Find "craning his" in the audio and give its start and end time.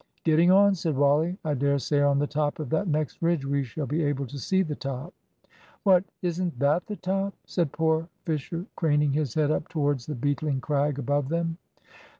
8.75-9.35